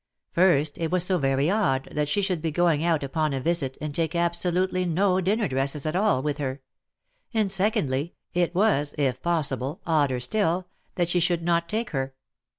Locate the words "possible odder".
9.21-10.19